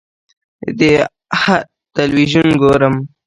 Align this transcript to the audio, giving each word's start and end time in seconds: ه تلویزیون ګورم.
ه 1.41 1.43
تلویزیون 1.95 2.49
ګورم. 2.61 2.95